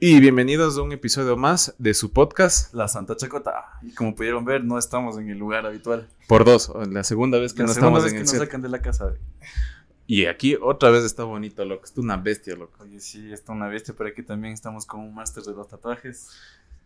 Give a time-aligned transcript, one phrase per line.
[0.00, 3.78] Y bienvenidos a un episodio más de su podcast La Santa Chacota.
[3.82, 6.08] Y como pudieron ver, no estamos en el lugar habitual.
[6.26, 8.40] por dos, la segunda vez que La no estamos vez en que el nos set.
[8.40, 9.12] sacan de la casa.
[10.08, 11.84] Y aquí otra vez está bonito, loco.
[11.84, 12.82] Es una bestia, loco.
[12.82, 16.30] Oye, sí, está una bestia, pero aquí también estamos con un máster de los tatuajes.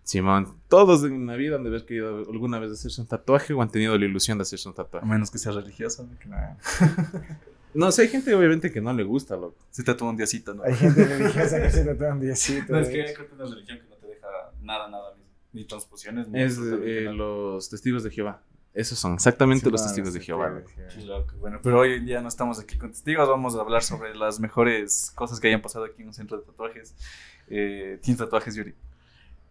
[0.02, 3.62] Simón, todos en la vida han de haber querido alguna vez hacerse un tatuaje o
[3.62, 5.06] han tenido la ilusión de hacerse un A tatuaje.
[5.06, 6.06] menos que sea religioso.
[6.26, 6.36] ¿no?
[7.74, 7.90] No.
[7.92, 9.56] Sé, hay gente obviamente que no le gusta, loco.
[9.70, 10.62] Se tatúa un diosito, ¿no?
[10.64, 12.72] Hay gente religiosa que se tatúa un diosito.
[12.72, 13.14] No, es de que hecho.
[13.14, 14.26] creo que es una religión que no te deja
[14.62, 15.14] nada, nada.
[15.52, 18.42] Ni, ni transfusiones, ni Es eh, los testigos de Jehová.
[18.74, 20.50] Esos son exactamente Sí, los no, testigos de Jehová.
[20.50, 21.18] de Qué Jehová.
[21.18, 21.34] loco.
[21.40, 23.28] Bueno, pero hoy en día no estamos aquí con testigos.
[23.28, 26.44] Vamos a hablar sobre las mejores cosas que hayan pasado aquí en un centro de
[26.44, 26.94] tatuajes.
[27.48, 28.74] Eh, ¿Tienes tatuajes, Yuri?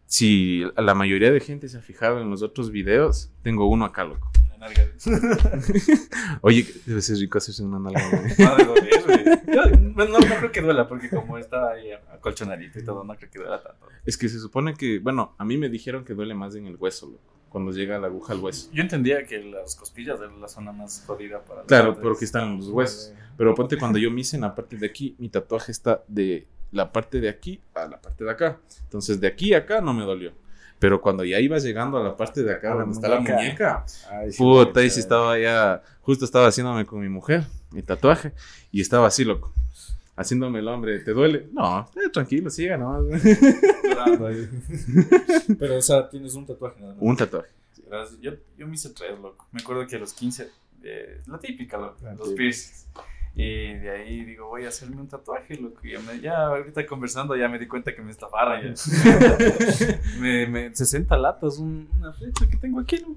[0.07, 4.03] Si la mayoría de gente se ha fijado en los otros videos, tengo uno acá,
[4.03, 4.30] loco.
[4.61, 4.87] Nalga.
[6.41, 8.07] Oye, debe ser rico hacerse una nalga.
[8.09, 8.33] güey.
[8.37, 9.25] No de doler, güey.
[9.47, 13.15] Yo, bueno, no, no creo que duela, porque como está ahí acolchonadito y todo, no
[13.15, 13.87] creo que duela tanto.
[14.05, 16.75] Es que se supone que, bueno, a mí me dijeron que duele más en el
[16.75, 17.11] hueso,
[17.49, 18.69] cuando llega la aguja al hueso.
[18.71, 22.69] Yo entendía que las costillas eran la zona más jodida para Claro, porque están los
[22.69, 23.13] huesos.
[23.37, 26.47] Pero ponte cuando yo me hice en la parte de aquí, mi tatuaje está de
[26.71, 28.59] la parte de aquí a la parte de acá.
[28.83, 30.33] Entonces, de aquí a acá no me dolió.
[30.81, 33.19] Pero cuando ya iba llegando a la parte de acá, A la donde está la
[33.19, 33.85] muñeca.
[34.09, 38.33] Ay, sí, puta, ahí sí estaba ya, justo estaba haciéndome con mi mujer, mi tatuaje,
[38.71, 39.53] y estaba así, loco.
[40.15, 41.47] Haciéndome el hombre, ¿te duele?
[41.53, 43.03] No, eh, tranquilo, siga nomás.
[45.59, 47.01] Pero, o sea, tienes un tatuaje nada más.
[47.03, 47.49] Un tatuaje.
[48.19, 49.47] Yo, yo me hice tres, loco.
[49.51, 50.49] Me acuerdo que a los 15,
[50.83, 52.37] eh, la típica, loco, La los típica.
[52.37, 52.87] piercings.
[53.33, 55.79] Y de ahí digo, voy a hacerme un tatuaje, loco.
[55.83, 58.73] Y ya, me- ya ahorita conversando ya me di cuenta que me estafaron.
[60.19, 63.15] Me, me- 60 latas, un- una flecha que tengo aquí, loco.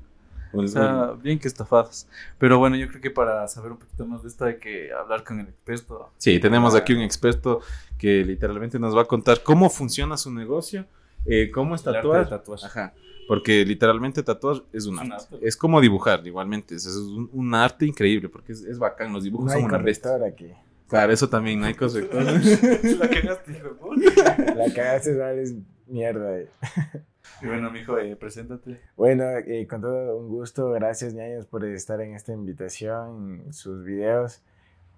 [0.56, 2.06] O sea, bien que estafados.
[2.38, 5.24] Pero bueno, yo creo que para saber un poquito más de esto hay que hablar
[5.24, 6.10] con el experto.
[6.18, 7.60] Sí, tenemos aquí un experto
[7.98, 10.86] que literalmente nos va a contar cómo funciona su negocio,
[11.26, 12.24] eh, cómo es El arte tatuar.
[12.24, 12.58] de tatuar.
[12.64, 12.94] Ajá,
[13.28, 15.34] porque literalmente tatuar es un Es un arte.
[15.34, 15.48] arte.
[15.48, 16.74] Es como dibujar, igualmente.
[16.74, 19.12] Es, es un, un arte increíble porque es, es bacán.
[19.12, 20.12] Los dibujos No hay son una bestia.
[20.26, 20.50] aquí.
[20.88, 22.22] Claro, eso también, no hay corrector.
[22.98, 24.54] La cagaste, hijo de puta.
[24.54, 25.54] La cagaste, vales
[25.86, 26.38] mierda.
[26.38, 26.48] eh.
[27.42, 28.80] Y bueno, mijo, eh, preséntate.
[28.96, 33.82] Bueno, eh, con todo un gusto, gracias ñaños por estar en esta invitación, en sus
[33.82, 34.42] videos.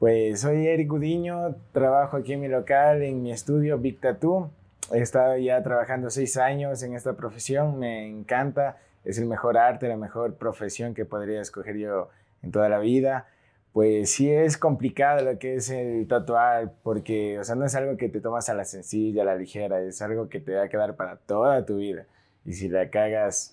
[0.01, 4.51] Pues soy Eric Gudiño, trabajo aquí en mi local, en mi estudio Big Tattoo.
[4.93, 9.89] He estado ya trabajando seis años en esta profesión, me encanta, es el mejor arte,
[9.89, 12.09] la mejor profesión que podría escoger yo
[12.43, 13.27] en toda la vida.
[13.73, 17.97] Pues sí es complicado lo que es el tatuar, porque, o sea, no es algo
[17.99, 20.69] que te tomas a la sencilla, a la ligera, es algo que te va a
[20.69, 22.07] quedar para toda tu vida.
[22.47, 23.53] Y si la cagas,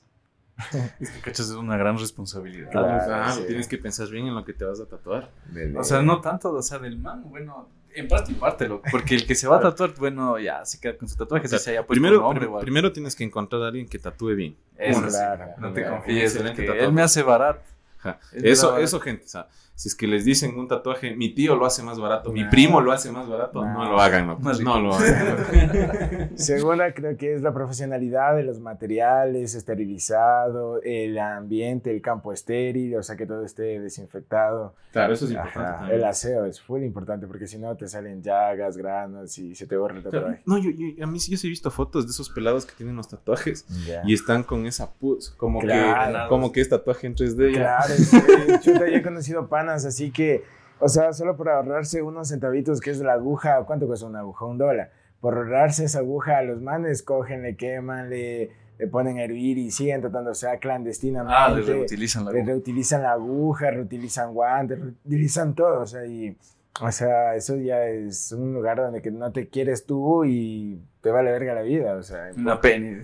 [1.00, 2.70] Es que cachas es una gran responsabilidad.
[2.72, 3.44] Claro, Ah, sí.
[3.48, 5.30] tienes que pensar bien en lo que te vas a tatuar.
[5.76, 8.88] O sea, no tanto, o sea, del man, bueno, en parte y parte, loco.
[8.92, 11.58] Porque el que se va a tatuar, bueno, ya se queda con su tatuaje, si
[11.60, 12.62] se haya puesto primero, un nombre prim- o algo.
[12.66, 14.56] primero tienes que encontrar a alguien que tatúe bien.
[14.78, 15.98] Eso sí, Claro, no te claro.
[15.98, 16.86] confíes, Excelente que tatuaje.
[16.88, 17.20] él me hace.
[17.22, 19.26] Él me Eso, eso, gente.
[19.26, 22.32] O sea, si es que les dicen un tatuaje, mi tío lo hace más barato,
[22.32, 22.50] mi No.
[22.50, 23.92] primo lo hace más barato, no, No.
[23.92, 26.30] lo hagan, no, Más no lo hagan.
[26.38, 32.96] Segunda creo que es la profesionalidad de los materiales, esterilizado, el ambiente, el campo estéril,
[32.98, 34.76] o sea que todo esté desinfectado.
[34.92, 35.98] claro, eso es importante también.
[35.98, 39.76] El aseo es muy importante porque si no te salen llagas, granos y se te
[39.76, 40.42] borra el Claro, tatuaje.
[40.46, 42.74] No, yo, yo- a mí sí yo sí he visto fotos de esos pelados que
[42.76, 44.02] tienen los tatuajes Ya.
[44.06, 46.24] y están con esa pus, como Claro.
[46.24, 47.52] que como que es tatuaje en 3D.
[47.54, 47.60] ya.
[47.60, 48.18] Claro, sí,
[48.62, 50.44] chuta, yo he conocido panas, así que,
[50.80, 54.46] o sea, solo por ahorrarse unos centavitos, que es la aguja, ¿cuánto cuesta una aguja?
[54.46, 54.92] Un dólar.
[55.22, 59.72] Por ahorrarse esa aguja, los manes cogen, le queman, le, le ponen a hervir y
[59.72, 61.34] siguen tratando, o sea, clandestinamente.
[61.36, 66.36] Ah, le reutilizan la Le reutilizan la aguja, reutilizan guantes, reutilizan todo, o sea, y,
[66.82, 71.12] o sea, eso ya es un lugar donde que no te quieres tú y te
[71.12, 72.32] vale verga la vida, o sea.
[72.36, 72.60] Una.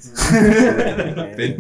[1.40, 1.56] Sí.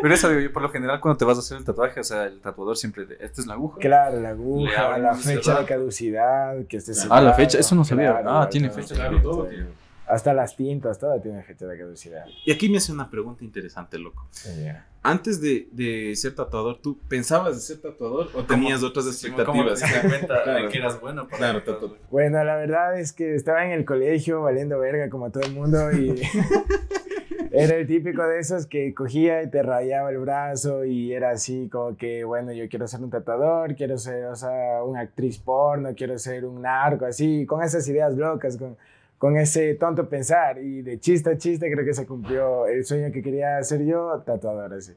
[0.00, 2.04] Pero eso digo yo, por lo general, cuando te vas a hacer el tatuaje, o
[2.04, 3.78] sea, el tatuador siempre, de, esta es la aguja.
[3.78, 5.60] Claro, la aguja, la fecha cerrado.
[5.60, 8.22] de caducidad, que esté Ah, la fecha, eso no sabía.
[8.24, 8.94] Ah, tiene fecha.
[8.94, 9.48] Claro, todo.
[10.06, 12.24] Hasta las tintas, todo tiene fecha de caducidad.
[12.44, 14.26] Y aquí me hace una pregunta interesante, loco.
[15.02, 19.64] Antes de, de ser tatuador, ¿tú pensabas de ser tatuador o tenías otras Sí, ¿Cómo
[19.64, 20.02] te expectativas?
[20.10, 20.62] cuenta Claro.
[20.64, 21.94] de que eras bueno para Claro, el tatuaje?
[21.96, 25.54] tatu- Bueno, la verdad es que estaba en el colegio valiendo verga como todo el
[25.54, 26.20] mundo y
[27.52, 31.68] era el típico de esos que cogía y te rayaba el brazo y era así
[31.72, 35.94] como que, bueno, yo quiero ser un tatuador, quiero ser, o sea, una actriz porno,
[35.96, 38.76] quiero ser un narco, así, con esas ideas locas, con,
[39.20, 43.12] con ese tonto pensar y de chiste a chiste creo que se cumplió el sueño
[43.12, 44.94] que quería hacer yo, tatuador así.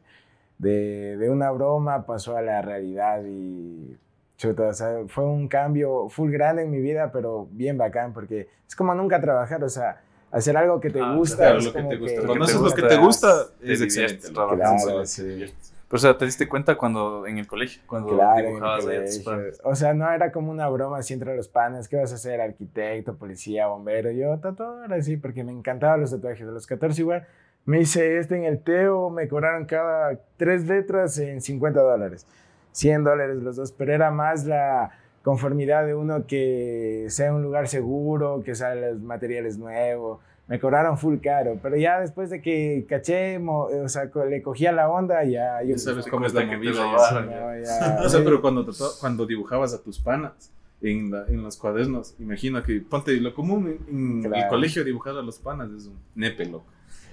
[0.57, 3.97] De, de una broma pasó a la realidad y
[4.37, 8.47] chuta, o sea, fue un cambio full grande en mi vida, pero bien bacán, porque
[8.65, 11.35] es como nunca trabajar, o sea, hacer algo que te Ah, gusta.
[11.35, 12.21] Claro, es lo que te gusta.
[12.21, 14.27] que- Cuando te haces lo que te gusta, es excelente.
[14.31, 15.53] Claro, Sí.
[15.93, 17.83] Pero, o sea, ¿te diste cuenta cuando en el colegio?
[17.85, 19.61] Cuando Claro, en el dibujabas a tus colegio.
[19.63, 21.87] O sea, no era como una broma así entre los panes.
[21.87, 22.41] ¿Qué vas a hacer?
[22.41, 24.09] Arquitecto, policía, bombero.
[24.09, 26.47] Yo tatuador así, porque me encantaban los tatuajes.
[26.47, 27.27] De los 14 igual,
[27.65, 32.25] me hice este en el Teo, me cobraron cada tres letras en 50 dólares.
[32.71, 37.67] 100 dólares los dos, pero era más la conformidad de uno que sea un lugar
[37.67, 40.21] seguro, que sean los materiales nuevos.
[40.47, 44.71] Me cobraron full caro, pero ya después de que caché, mo- o sea, le cogía
[44.73, 46.73] la onda, ya yo Ya sabes cómo es la movida.
[46.73, 47.21] ya.
[47.21, 48.67] no, ya- O sea, pero cuando,
[48.99, 50.51] cuando dibujabas a tus panas
[50.81, 55.15] en, la- en los cuadernos, imagino que, ponte, lo común en, en el colegio dibujar
[55.17, 56.65] a los panas es un nepe, loco.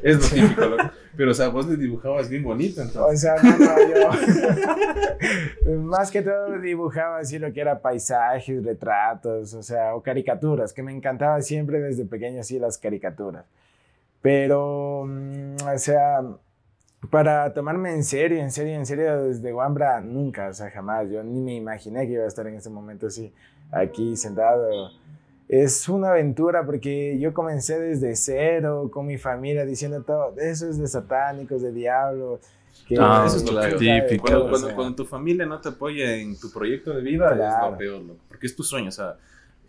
[0.02, 0.90] Es lo típico, loco.
[1.16, 3.20] Pero, o sea, vos le dibujabas bien bonito, O entonces.
[3.20, 3.76] sea, no, no,
[5.66, 10.72] yo más que todo dibujaba así lo que era paisajes, retratos, o sea, o caricaturas,
[10.72, 13.44] que me encantaba siempre desde pequeño así las caricaturas.
[14.22, 16.22] Pero, mm, o sea,
[17.10, 21.10] para tomarme en serio, en serio, en serio, desde Wambra, nunca, o sea, jamás.
[21.10, 23.32] Yo ni me imaginé que iba a estar en ese momento así,
[23.72, 24.90] aquí sentado.
[25.52, 30.78] Es una aventura porque yo comencé desde cero con mi familia diciendo todo, eso es
[30.78, 32.38] de satánicos, de diablos.
[32.86, 34.22] Que Ah, eso es lo típico.
[34.22, 37.30] Cuando, o cuando, sea, cuando tu familia no te apoya en tu proyecto de vida,
[37.30, 37.70] es Claro.
[37.72, 38.20] lo peor, loco.
[38.28, 39.16] Porque es tu sueño, o sea,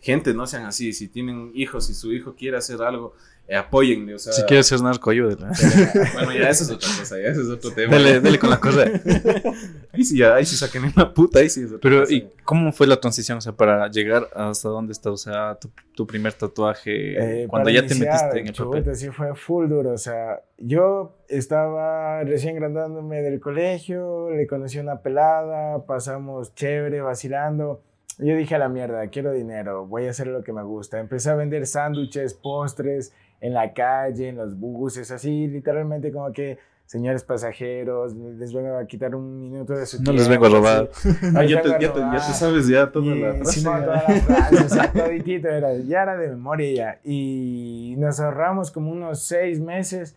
[0.00, 0.92] gente, no sean así.
[0.92, 3.14] Si tienen hijos, si su hijo quiere hacer algo,
[3.48, 4.32] eh, apóyenle, o sea.
[4.32, 5.50] Si quieres ser narco, ayúdela.
[6.14, 7.96] Bueno, ya eso es otra cosa, ya eso es otro tema.
[7.96, 8.84] Dele, dele con la cosa.
[9.92, 12.04] Ahí sí, ya, ahí sí saquen en la puta, ahí sí Pero.
[12.08, 13.38] ¿y cómo fue la transición?
[13.38, 17.68] O sea, para llegar hasta dónde está, o sea, tu, tu primer tatuaje, Eh, cuando
[17.68, 18.54] ya te iniciar, metiste en el
[18.84, 18.96] papel.
[18.96, 25.00] sí fue full duro, o sea, yo estaba recién graduándome del colegio, le conocí una
[25.02, 27.82] pelada, pasamos chévere, vacilando.
[28.18, 31.00] Yo dije a la mierda, quiero dinero, voy a hacer lo que me gusta.
[31.00, 36.58] Empecé a vender sándwiches, postres en la calle, en los buses, así, literalmente como que,
[36.86, 40.58] señores pasajeros, les vengo a quitar un minuto de su No les tiempo, vengo a
[40.58, 40.90] robar.
[41.34, 42.26] Ah, ya te, ya, te, ya robar.
[42.26, 43.60] te sabes ya toda Y, la frase.
[43.60, 47.00] Simón, toda la frase, o sea, toditito era, ya era de memoria ya.
[47.04, 50.16] Y nos ahorramos como unos seis meses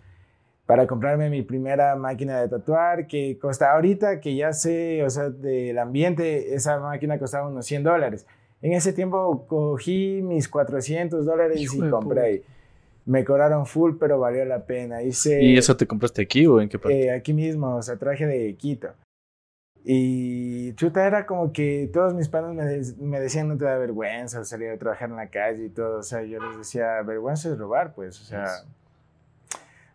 [0.65, 5.29] para comprarme mi primera máquina de tatuar, que costa ahorita, que ya sé, o sea,
[5.29, 8.25] del ambiente, esa máquina costaba unos 100 dólares.
[8.61, 12.43] En ese tiempo cogí mis 400 dólares Hijo y compré.
[13.05, 15.03] Me cobraron full, pero valió la pena.
[15.03, 17.05] Hice, ¿Y eso te compraste aquí o en qué parte?
[17.05, 18.89] eh, aquí mismo, o sea, traje de Quito.
[19.83, 23.77] Y chuta, era como que todos mis panos me, de- me decían, no te da
[23.77, 25.99] vergüenza salir a trabajar en la calle y todo.
[25.99, 28.45] O sea, yo les decía, vergüenza es robar, pues, o sea,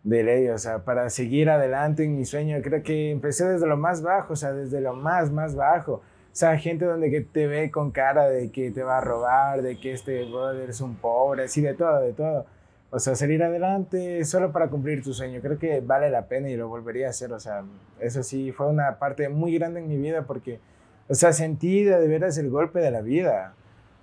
[0.03, 2.57] de ley, o sea, para seguir adelante en mi sueño.
[2.63, 5.95] Creo que empecé desde lo más bajo, o sea, desde lo más, más bajo.
[5.95, 6.01] O
[6.35, 9.77] sea, gente donde que te ve con cara de que te va a robar, de
[9.77, 12.45] que este brother es un pobre, así de todo, de todo.
[12.93, 15.39] O sea, salir adelante solo para cumplir tu sueño.
[15.41, 17.31] Creo que vale la pena y lo volvería a hacer.
[17.31, 17.63] O sea,
[18.01, 20.59] eso sí fue una parte muy grande en mi vida porque,
[21.07, 23.53] o sea, sentí de veras el golpe de la vida.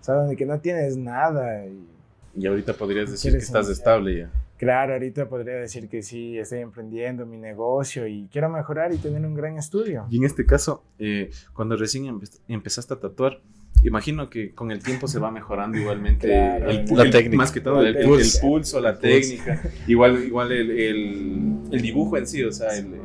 [0.00, 1.67] O sea, donde que no tienes nada.
[1.67, 1.87] Y,
[2.35, 3.79] Y ahorita podrías decir que ¿Quieres estás iniciar?
[3.79, 4.31] estable ya.
[4.56, 9.25] claro, ahorita podría decir que sí, estoy emprendiendo mi negocio y quiero mejorar y tener
[9.26, 10.06] un gran estudio.
[10.08, 13.41] Y en este caso, eh, cuando recién empe- empezaste a tatuar,
[13.84, 17.36] imagino que con el tiempo se va mejorando igualmente Claro, el, la el- técnica.
[17.36, 18.41] Más que todo el, el técnica.
[18.41, 19.03] pulso, la pulso.
[19.03, 19.62] técnica.
[19.86, 22.98] Igual, igual el, el- el dibujo en sí, o sea, el, eh,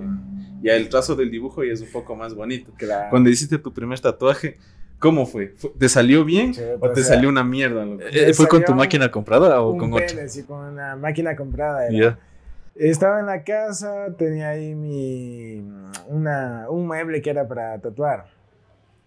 [0.61, 2.71] ya el trazo del dibujo ya es un poco más bonito.
[2.77, 3.09] Claro.
[3.09, 4.57] Cuando hiciste tu primer tatuaje,
[4.99, 5.53] ¿cómo fue?
[5.57, 7.85] ¿Fue- ¿Te salió bien Sí, o te o sea, salió una mierda?
[7.85, 8.03] loco?
[8.11, 10.27] Eh, ¿Fue con tu máquina comprada o un con pene, otra?
[10.29, 11.87] sí, con una máquina comprada.
[11.87, 11.97] era.
[11.97, 12.19] Ya.
[12.75, 15.61] Estaba en la casa, tenía ahí mi,
[16.07, 18.25] una, un mueble que era para tatuar.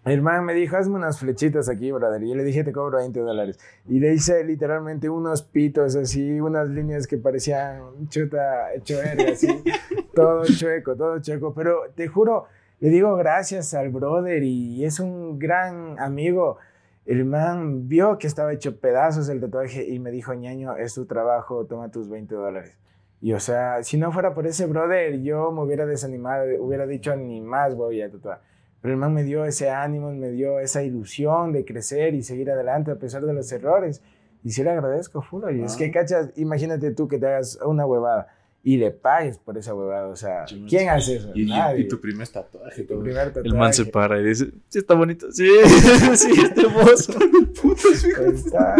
[0.07, 2.23] El man me dijo, hazme unas flechitas aquí, brother.
[2.23, 3.59] Y yo le dije, te cobro 20 dólares.
[3.87, 9.47] Y le hice literalmente unos pitos así, unas líneas que parecían chuta, hecho verga, así.
[10.15, 11.53] todo chueco, todo chueco.
[11.53, 12.45] Pero te juro,
[12.79, 16.57] le digo gracias al brother y es un gran amigo.
[17.05, 21.05] El man vio que estaba hecho pedazos el tatuaje y me dijo, ñaño, es tu
[21.05, 22.77] trabajo, toma tus 20 dólares.
[23.21, 27.15] Y o sea, si no fuera por ese brother, yo me hubiera desanimado, hubiera dicho,
[27.15, 28.41] ni más voy a tatuar.
[28.87, 32.49] Pero el man me dio ese ánimo, me dio esa ilusión de crecer y seguir
[32.49, 34.01] adelante a pesar de los errores.
[34.45, 35.43] Y sí le agradezco, full.
[35.53, 35.77] Y es Ah.
[35.77, 38.27] que, cachas, imagínate tú que te hagas una huevada
[38.63, 40.07] y le pagues por esa huevada.
[40.07, 41.31] O sea, ¿quién hace eso?
[41.35, 41.81] Y, Nadie.
[41.81, 42.83] y tu primer tatuaje.
[42.83, 44.07] Tu primer El man se tatuaje.
[44.09, 45.29] para y dice, sí, está bonito.
[45.33, 45.49] Sí,
[46.15, 47.11] sí, está hermoso.
[48.19, 48.75] Ahí está.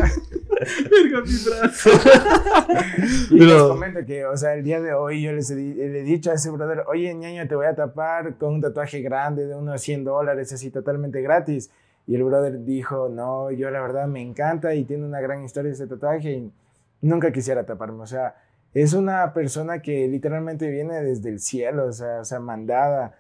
[0.90, 1.90] Verga, mi brazo.
[3.32, 6.00] Y les Pero- comento que, o sea, el día de hoy yo les he, le
[6.00, 9.46] he dicho a ese brother, oye, ñaño, te voy a tapar con un tatuaje grande
[9.48, 11.70] de unos 100 dólares, así totalmente gratis.
[12.08, 15.72] Y el brother dijo, no, yo la verdad me encanta y tiene una gran historia
[15.72, 16.52] ese tatuaje y
[17.02, 18.02] nunca quisiera taparme.
[18.04, 18.36] O sea,
[18.74, 23.16] es una persona que literalmente viene desde el cielo, o sea, o sea mandada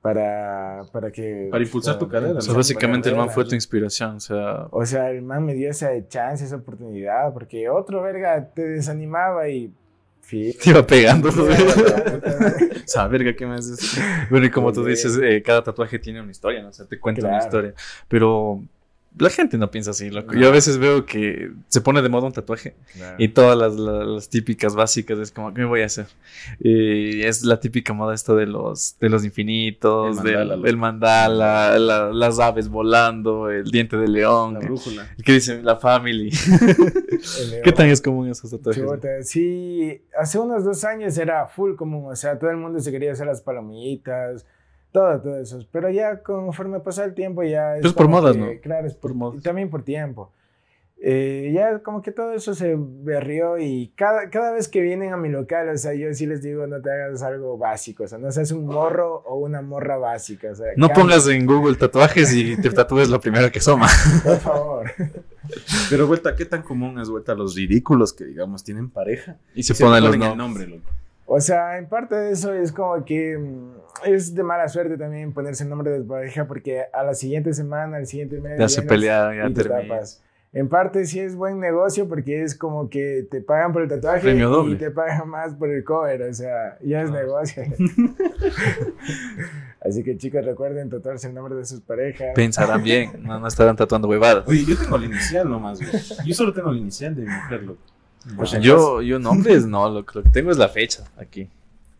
[0.00, 1.48] para, para que...
[1.50, 2.38] Para impulsar tu carrera.
[2.38, 4.66] O sea, básicamente el man fue tu inspiración, o sea...
[4.70, 9.48] O sea, el man me dio esa chance, esa oportunidad, porque otro verga te desanimaba
[9.48, 9.72] y...
[10.30, 11.28] Te iba pegando.
[11.30, 11.32] o
[12.84, 14.00] sea, verga, ¿qué más es?
[14.30, 16.68] Bueno, y como tú dices, eh, cada tatuaje tiene una historia, ¿no?
[16.68, 17.74] O sea, te cuenta una historia.
[18.06, 18.62] Pero
[19.18, 20.34] la gente no piensa así, loco.
[20.34, 22.74] Yo a veces veo que se pone de moda un tatuaje
[23.18, 26.06] y todas las, típicas básicas es como, ¿qué me voy a hacer?
[26.60, 32.68] Y es la típica moda esto de los, de los infinitos, el mandala, las aves
[32.68, 34.54] volando, el diente de león.
[34.54, 35.08] La brújula.
[35.24, 35.64] ¿Qué dicen?
[35.64, 36.30] La family.
[37.64, 39.28] ¿Qué tan es común esos tatuajes?
[39.28, 43.12] sí, hace unos dos años era full común, o sea, todo el mundo se quería
[43.12, 44.46] hacer las palomitas
[44.92, 45.58] todo, todo eso.
[45.70, 47.76] Pero ya conforme pasa el tiempo ya...
[47.76, 48.48] Es, pues por modas, ¿no?
[48.62, 49.42] Claro, es por, modas.
[49.42, 50.32] También por tiempo.
[51.02, 55.16] Eh, ya como que todo eso se berrió y cada, cada vez que vienen a
[55.16, 58.18] mi local, o sea, yo sí les digo, no te hagas algo básico, o sea,
[58.18, 62.34] no seas un morro o una morra básica, o sea, No pongas en Google tatuajes
[62.34, 63.88] y te tatúes lo primero que soma.
[64.24, 64.92] Por favor.
[65.88, 69.38] Pero vuelta, ¿qué tan común es vuelta los ridículos que digamos tienen pareja?
[69.54, 70.90] Y se, ponen, los el nombre, loco?
[71.32, 75.32] O sea, en parte de eso es como que mm, es de mala suerte también
[75.32, 78.58] ponerse el nombre de pareja porque a la siguiente semana, al siguiente mes...
[78.58, 80.00] Ya se pelea, ya termina.
[80.52, 84.34] En parte sí es buen negocio porque es como que te pagan por el tatuaje
[84.34, 87.12] y te pagan más por el cover, o sea, ya es ah.
[87.12, 87.62] negocio.
[89.80, 92.30] Así que chicos, recuerden tatuarse el nombre de sus parejas.
[92.34, 94.48] Pensarán bien, no, no estarán tatuando huevadas.
[94.48, 95.92] Oye, yo tengo la inicial nomás, güey.
[96.26, 97.82] Yo solo tengo la inicial de mi mujer, loco.
[98.36, 101.48] Pues yo, yo nombres no, lo, que tengo es la fecha aquí.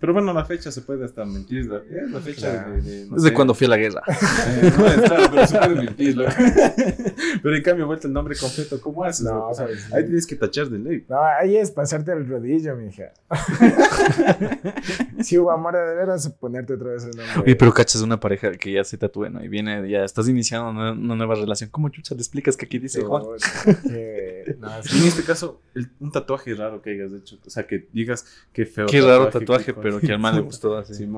[0.00, 1.66] Pero bueno, la fecha se puede hasta mentir.
[1.66, 4.02] La, la fecha de, de, no Desde cuando fui a la guerra.
[4.08, 6.16] Eh, no, es claro, pero se puede mentir.
[7.42, 8.80] pero en cambio, vuelta el nombre completo.
[8.80, 9.26] ¿Cómo haces?
[9.26, 11.04] No, sea, ahí tienes que tachar de ley.
[11.06, 13.12] No, ahí es pasarte el rodillo, mija.
[15.20, 17.42] si hubo amor de veras, ponerte otra vez el nombre.
[17.44, 19.44] Oye, pero cachas una pareja que ya se tatúe, ¿no?
[19.44, 21.68] Y viene, ya estás iniciando una, nueva relación.
[21.68, 23.22] ¿Cómo chucha le explicas que aquí dice Juan?
[23.24, 25.60] no, en este caso,
[25.98, 27.36] un tatuaje raro que hayas hecho.
[27.44, 28.86] O sea, que digas que feo.
[28.86, 31.08] Qué raro tatuaje, pero que al man le gustó así.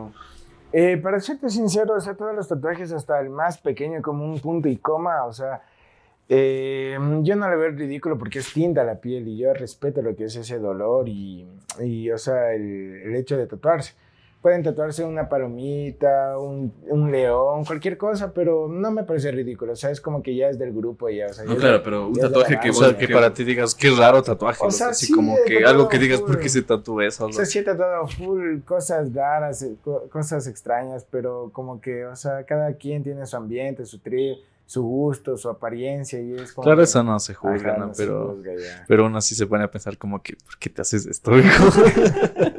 [0.72, 4.40] Eh, para serte sincero, o sea, todos los tatuajes, hasta el más pequeño, como un
[4.40, 5.62] punto y coma, o sea,
[6.28, 10.16] eh, yo no le veo ridículo porque es tinta la piel y yo respeto lo
[10.16, 11.46] que es ese dolor y,
[11.80, 13.94] y o sea, el, el hecho de tatuarse
[14.42, 19.72] pueden tatuarse una palomita, un, un, león, cualquier cosa, pero no me parece ridículo.
[19.72, 21.26] O sea, es como que ya es del grupo y ya.
[21.28, 23.90] O sea, no, claro, pero un tatuaje que, o sea, que, para ti digas, qué
[23.90, 24.66] raro tatuaje.
[24.66, 27.26] O sea, así como que algo que digas, ¿por qué se tatúa eso?
[27.26, 29.76] O sea, sí he tatuado full cosas raras, eh,
[30.10, 34.82] cosas extrañas, pero como que, o sea, cada quien tiene su ambiente, su tri su
[34.82, 37.92] gusto, su apariencia y es como Claro, eso no se juzga, ¿no?
[37.94, 38.38] pero,
[38.88, 41.32] pero aún así se pone a pensar como que, ¿por qué te haces esto,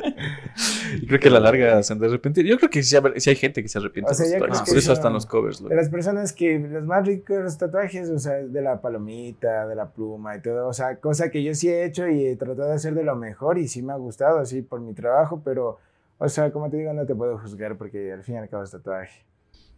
[1.20, 2.46] creo que a la larga se han de arrepentir.
[2.46, 4.12] Yo creo que sí, hay gente que se arrepiente.
[4.12, 5.63] O sea, por eso están los covers.
[5.63, 9.89] De las personas que los más ricos tatuajes, o sea, de la palomita, de la
[9.89, 12.75] pluma y todo, o sea, cosa que yo sí he hecho y he tratado de
[12.75, 15.79] hacer de lo mejor y sí me ha gustado así por mi trabajo, pero,
[16.17, 18.63] o sea, como te digo, no te puedo juzgar porque al fin y al cabo
[18.63, 19.25] es tatuaje.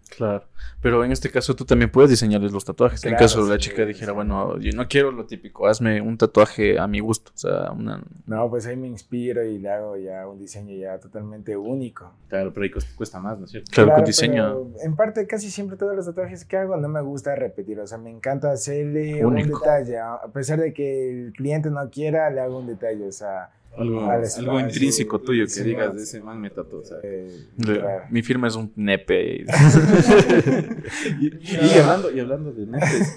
[0.10, 0.46] Claro,
[0.82, 3.04] pero en este caso tú también puedes diseñarles los tatuajes.
[3.06, 6.88] en caso la chica dijera, bueno, yo no quiero lo típico, hazme un tatuaje a
[6.88, 8.04] mi gusto, o sea, una...
[8.26, 12.12] No, pues ahí me inspiro y le hago ya un diseño ya totalmente único.
[12.28, 13.72] Claro, pero ahí cuesta más, ¿no es cierto?
[13.74, 14.68] Claro, con diseño...
[14.84, 17.98] En parte casi siempre todos los tatuajes que hago no me gusta repetir, o sea,
[17.98, 22.60] me encanta hacerle un detalle, a pesar de que el cliente no quiera, le hago
[22.60, 26.82] un detalle, o sea algo, algo intrínseco tuyo que digas de ese man me tatuó.
[27.04, 27.48] Eh,
[28.10, 29.46] mi firma es un nepe.
[31.20, 33.16] y, hablando, y hablando de nepes,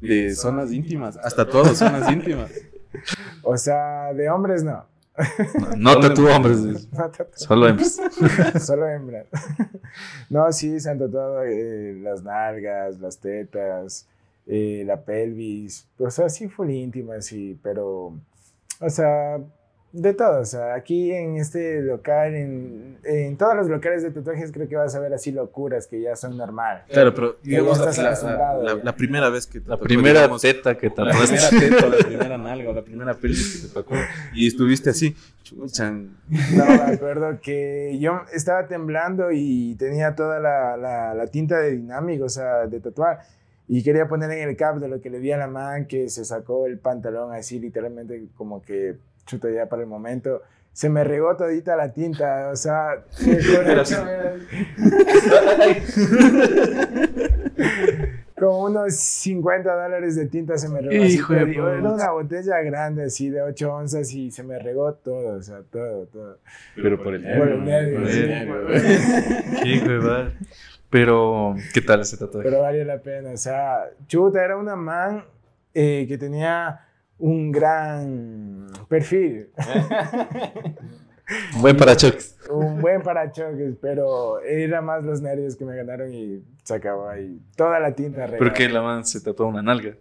[0.00, 2.50] de zonas íntimas, hasta todas zonas íntimas.
[3.42, 4.84] O sea, de hombres no.
[5.76, 6.88] No, no hombres,
[7.34, 8.00] solo hembras.
[8.66, 9.26] solo hembras.
[10.30, 14.08] No, sí, se han tatuado eh, las nalgas, las tetas,
[14.46, 15.86] eh, la pelvis.
[15.98, 18.18] O sea, sí fue íntima, sí, pero,
[18.80, 19.38] o sea,
[19.92, 24.50] de todo, o sea, aquí en este local, en, en, todos los locales de tatuajes
[24.50, 26.84] creo que vas a ver así locuras que ya son normal.
[26.88, 31.12] Claro, pero digamos la, la, primera vez que te La primera teta que te La
[31.12, 33.94] primera teta, la primera nalga, la primera pelvis que te tocó
[34.34, 36.16] y estuviste así, chuchan.
[36.54, 42.24] No, me acuerdo que yo estaba temblando y tenía toda la, la, tinta de dinámico,
[42.24, 43.20] o sea, de tatuar.
[43.68, 46.08] Y quería poner en el cap de lo que le vi a la man que
[46.08, 48.96] se sacó el pantalón así literalmente como que
[49.32, 50.40] chuta ya para el momento,
[50.72, 53.04] se me regó todita la tinta, o sea,
[58.42, 61.04] Como unos 50 dólares de tinta se me regó.
[61.04, 64.94] así, Hijo de Era una botella grande así de 8 onzas y se me regó
[64.94, 66.38] todo, o sea, todo, todo.
[66.74, 68.00] Pero por el nervio, por el nervio.
[70.90, 72.48] Pero, ¿qué tal ese tatuaje?
[72.48, 75.24] Pero valió la pena, o sea, chuta, era una man
[75.72, 76.80] eh, que tenía
[77.22, 79.48] un gran perfil,
[81.60, 82.36] Buen parachoques.
[82.50, 87.40] un buen parachoques, pero era más los nervios que me ganaron y se acabó ahí.
[87.56, 88.38] Toda la tinta regada.
[88.38, 89.94] ¿Por qué la man se tatuó una nalga?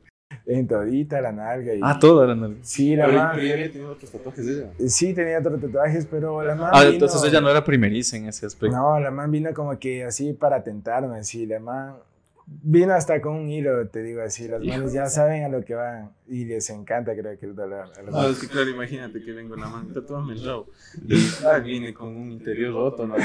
[0.45, 1.73] En todita la nalga.
[1.75, 2.57] Y, Ah, toda la nalga.
[2.63, 3.29] Sí, la Pero man.
[3.35, 4.71] pero ya había tenido otros tatuajes ella.
[4.87, 6.69] Sí, tenía otros tatuajes, pero la man.
[6.73, 8.75] Ah, vino- entonces ella no era primeriza en ese aspecto.
[8.75, 11.45] No, la man vino como que así para tentarme, así.
[11.45, 11.95] La man
[12.63, 14.47] vino hasta con un hilo, te digo así.
[14.47, 17.89] Las manos ya saben a lo que van y les encanta, creo que el dolor.
[18.09, 20.67] No, es que claro, imagínate que vengo en la mano, tatúame el rabo.
[21.07, 21.15] Y
[21.45, 23.15] ah, viene con un interior roto, ¿no?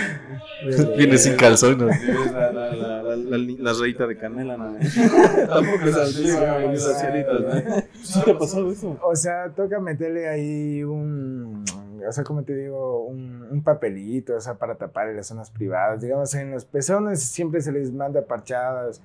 [0.96, 1.78] Viene sin calzón.
[1.78, 1.86] ¿no?
[1.86, 4.76] La, la, la, la, rayita de canela, ¿no?
[5.48, 6.28] Tampoco es así.
[6.28, 7.82] Esas cielitas, ¿no?
[8.02, 8.98] ¿Sí te ha pasado eso?
[9.02, 11.64] O sea, toca meterle ahí un,
[12.06, 15.50] o sea, como te digo, un, un papelito, o sea, para tapar en las zonas
[15.50, 16.00] privadas.
[16.00, 19.00] Digamos, en los pezones siempre se les manda parchadas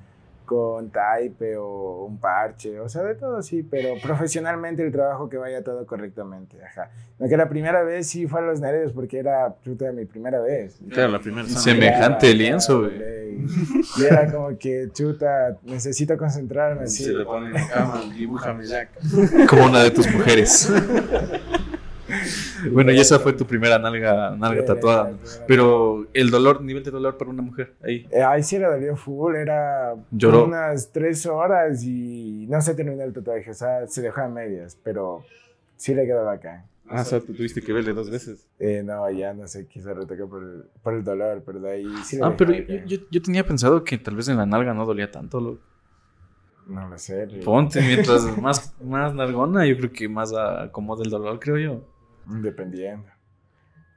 [0.51, 5.37] con taipe o un parche, o sea, de todo sí, pero profesionalmente el trabajo que
[5.37, 6.89] vaya todo correctamente, ajá.
[7.19, 10.41] No, que la primera vez sí fue a los nervios porque era puta mi primera
[10.41, 10.77] vez.
[10.89, 13.21] Claro, la primera me- Semejante Claro, lienzo, güey.
[13.97, 16.85] Y era como que, chuta, necesito concentrarme.
[16.87, 18.89] Se le pone en la cama, dibújame Jack.
[19.47, 20.69] Como una de tus mujeres.
[22.71, 25.13] bueno, y esa fue tu primera nalga, nalga tatuada.
[25.47, 28.07] Pero el dolor, nivel de dolor para una mujer, ahí.
[28.11, 30.45] Eh, ahí sí le dolió full, era Lloró.
[30.45, 34.77] unas tres horas y no se terminó el tatuaje, o sea, se dejó a medias,
[34.83, 35.23] pero
[35.77, 36.65] sí le quedó bacán.
[36.93, 38.45] Ah, o sea, tú tuviste que verle dos veces.
[38.59, 41.85] Eh, no, ya no se quiso retocar por el, por el dolor, pero de ahí
[42.03, 44.73] sí le Ah, pero yo, yo, yo tenía pensado que tal vez en la nalga
[44.73, 45.39] no dolía tanto.
[45.39, 45.59] loco.
[46.67, 47.27] No lo sé.
[47.43, 51.81] Ponte, mientras más, más nalgona, yo creo que más acomoda el dolor, creo yo.
[52.25, 53.07] Dependiendo.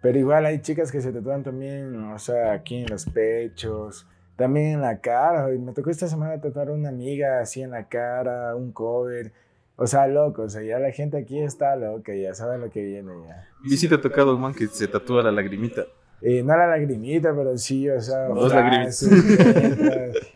[0.02, 4.06] Pero igual hay chicas que se tatúan también, o sea, aquí en los pechos,
[4.36, 5.48] también en la cara.
[5.48, 9.32] Me tocó esta semana tatuar a una amiga así en la cara, un cover.
[9.76, 12.82] O sea, loco, o sea, ya la gente aquí está loca, ya sabe lo que
[12.82, 13.48] viene ya.
[13.64, 15.84] Y sí te ha tocado un man que se tatúa la lagrimita.
[16.20, 19.02] Eh, no la lagrimita, pero sí, o sea, Dos letras.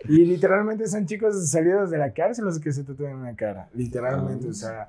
[0.08, 3.68] Y literalmente son chicos salidos de la cárcel los que se tatúan en la cara.
[3.74, 4.88] Literalmente, o sea,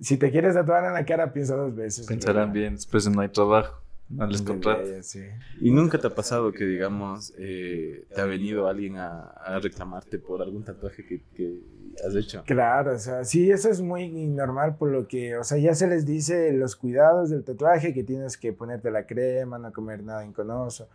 [0.00, 2.06] si te quieres tatuar en la cara, piensa dos veces.
[2.06, 5.02] Pensarán bien, después no hay trabajo, no les contratan.
[5.02, 5.22] sí.
[5.60, 10.18] ¿Y nunca te ha pasado que, digamos, eh, te ha venido alguien a, a reclamarte
[10.18, 11.58] por algún tatuaje que, que
[12.06, 12.42] has hecho?
[12.44, 15.86] Claro, o sea, sí, eso es muy normal por lo que, o sea, ya se
[15.86, 20.24] les dice los cuidados del tatuaje, que tienes que ponerte la crema, no comer nada
[20.24, 20.88] inconoso,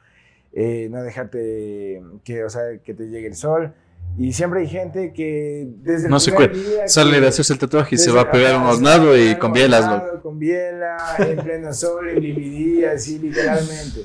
[0.53, 3.73] eh, no dejarte que, o sea, que te llegue el sol.
[4.19, 7.95] Y siempre hay gente que desde el No se día Sale de hacerse el tatuaje
[7.95, 11.37] y se va a pegar un hornado a y con bielas, hornado, Con biela, en
[11.43, 14.01] pleno sol, en DVD, así literalmente.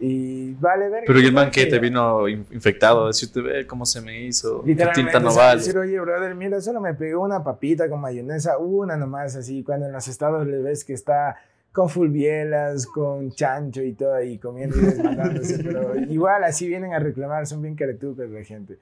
[0.00, 1.02] Y vale ver.
[1.06, 4.86] Pero el man que te vino in- infectado, decirte, ve cómo se me hizo, qué
[4.94, 5.58] tinta no vale.
[5.60, 9.86] decir, oye, brother, mira, solo me pegó una papita con mayonesa, una nomás, así, cuando
[9.86, 11.34] en los estados le ves que está
[11.72, 16.94] con full bielas, con chancho y todo, y comiendo y desmandándose, pero igual así vienen
[16.94, 18.78] a reclamar, son bien caretucas la gente.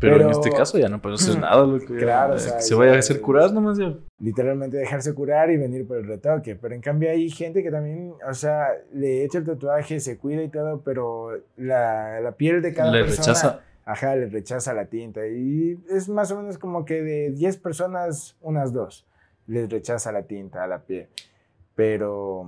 [0.00, 1.92] Pero, en pero- este caso ya no puedo hacer nada, loco.
[1.94, 3.94] ya, Claro, o eh, sea, que se ya- vaya a hacer curar nomás ya.
[4.18, 8.14] Literalmente dejarse curar y venir por el retoque, pero en cambio hay gente que también,
[8.28, 12.72] o sea, le echa el tatuaje, se cuida y todo, pero la, la piel de
[12.74, 13.26] cada Le persona...
[13.28, 13.60] rechaza.
[13.86, 15.26] Ajá, le rechaza la tinta.
[15.26, 19.06] Y es más o menos como que de 10 personas, unas dos
[19.46, 21.08] les rechaza la tinta a la piel.
[21.74, 22.46] Pero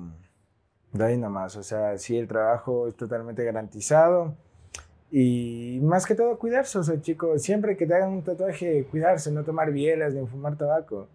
[0.93, 4.37] de ahí nomás, o sea, sí, el trabajo es totalmente garantizado.
[5.15, 9.31] Y más que todo, cuidarse, o sea, chicos, siempre que te hagan un tatuaje, cuidarse,
[9.31, 11.07] no tomar bielas ni fumar tabaco.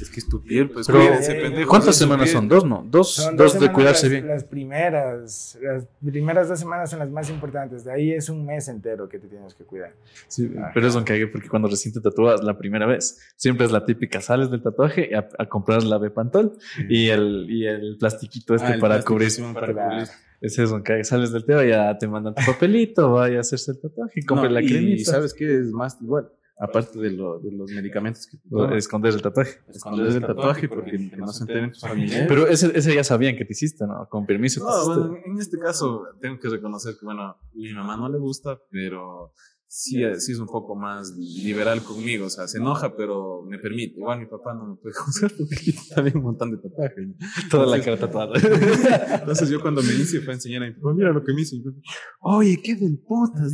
[0.00, 2.48] Es que es tu piel, pues Pero, cuídense, eh, ¿Cuántas semanas son?
[2.48, 2.84] Dos, ¿no?
[2.84, 4.26] Dos, Son dos de cuidarse las, bien.
[4.26, 7.84] Las primeras, las primeras dos semanas son las más importantes.
[7.84, 9.92] De ahí es un mes entero que te tienes que cuidar.
[10.26, 10.72] Sí, Ajá.
[10.74, 13.84] pero es un cague porque cuando recién te tatúas la primera vez, siempre es la
[13.84, 18.68] típica, sales del tatuaje a, a comprar la Bepantol y el, y el plastiquito este
[18.68, 19.14] Ah, el para plástico,
[19.52, 19.54] cubrir.
[19.54, 20.06] Para
[20.46, 23.80] es un cague, sales del tema, ya te mandan tu papelito, vaya a hacerse el
[23.80, 25.10] tatuaje, compre No, la y cremita.
[25.12, 26.28] ¿sabes qué es más igual?
[26.56, 29.58] Aparte de, lo, de los medicamentos que O esconder el tatuaje.
[29.68, 32.26] escondes el tatuaje porque que no se enteren tus familiares.
[32.28, 34.06] Pero ese, ese ya sabían que te hiciste, ¿no?
[34.08, 34.64] Con permiso.
[34.64, 38.56] No, bueno, en este caso tengo que reconocer que, bueno, mi mamá no le gusta,
[38.70, 39.32] pero
[39.74, 42.26] sí, sí es un poco más liberal conmigo.
[42.26, 43.98] O sea, se enoja, pero me permite.
[43.98, 47.08] Igual mi papá no me puede juzgar porque también un montón de tatuajes.
[47.50, 48.32] Toda la cara tatuada.
[49.20, 51.42] Entonces yo cuando me hice fue a enseñar a mi papá, mira lo que me
[51.42, 51.80] papá,
[52.20, 53.52] Oye, qué del putas.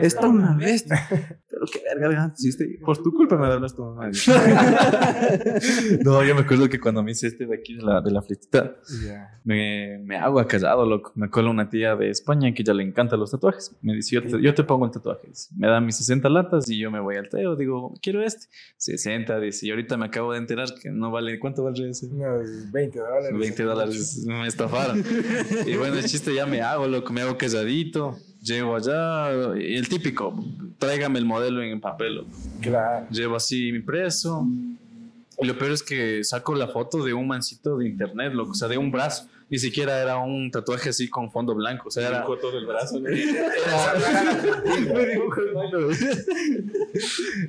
[0.00, 1.40] Está una bestia.
[1.54, 2.78] Pero qué verga, hiciste.
[2.84, 4.10] Por tu culpa me hablas tu mamá.
[6.04, 8.22] no, yo me acuerdo que cuando me hice este de aquí, de la, de la
[8.22, 8.74] fletita,
[9.44, 11.12] me, me hago acallado, loco.
[11.14, 13.76] Me acuerdo una tía de España que ya le encantan los tatuajes.
[13.82, 15.28] Me dice, yo te, yo te pongo el tatuaje.
[15.56, 17.54] Me da mis 60 latas y yo me voy al teo.
[17.54, 18.46] Digo, quiero este.
[18.78, 19.66] 60, dice.
[19.66, 21.38] Y ahorita me acabo de enterar que no vale.
[21.38, 22.06] ¿Cuánto vale ese?
[22.06, 23.38] Unos 20 dólares.
[23.38, 24.24] 20 dólares.
[24.26, 25.04] Me estafaron.
[25.66, 27.12] y bueno, el chiste ya me hago, loco.
[27.12, 28.16] Me hago calladito.
[28.44, 29.30] Llego allá.
[29.54, 30.34] El típico.
[30.78, 32.24] Tráigame el modelo en papel.
[32.60, 33.06] Claro.
[33.10, 34.46] Llevo así mi preso.
[35.40, 38.52] Y lo peor es que saco la foto de un mancito de internet, loco.
[38.52, 39.28] O sea, de un brazo.
[39.50, 41.88] Ni siquiera era un tatuaje así con fondo blanco.
[41.88, 42.18] O sea, era.
[42.18, 42.98] Dibujó todo el brazo.
[43.00, 43.08] ¿no?
[43.10, 45.78] Me dibujó el mano.